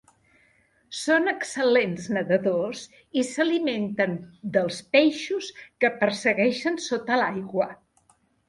Són 0.99 1.31
excel·lents 1.31 2.07
nedadors 2.15 2.81
i 3.23 3.25
s'alimenten 3.33 4.17
dels 4.57 4.81
peixos 4.97 5.53
que 5.85 5.95
persegueixen 6.01 6.85
sota 6.91 7.21
l'aigua. 7.25 7.73